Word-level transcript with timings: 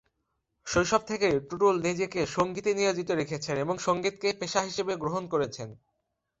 শৈশব 0.67 1.01
থেকেই 1.07 1.35
টুটুল 1.49 1.75
নিজেকে 1.81 2.19
সঙ্গীতে 2.27 2.71
নিয়োজিত 2.73 3.09
রেখেছেন 3.11 3.55
এবং 3.57 3.75
সঙ্গীতকে 3.79 4.27
পেশা 4.41 4.61
হিসেবে 4.61 4.93
গ্রহণ 4.95 5.23
করেছেন। 5.27 5.69